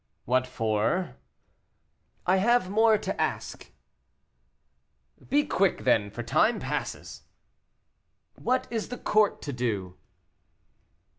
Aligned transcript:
"What 0.25 0.47
for?" 0.47 1.17
"I 2.25 2.37
have 2.37 2.71
more 2.71 2.97
to 2.97 3.21
ask." 3.21 3.71
"Be 5.29 5.45
quick, 5.45 5.83
then, 5.83 6.09
for 6.09 6.23
time 6.23 6.59
passes." 6.59 7.21
"What 8.33 8.65
is 8.71 8.89
the 8.89 8.97
court 8.97 9.43
to 9.43 9.53
do?" 9.53 9.97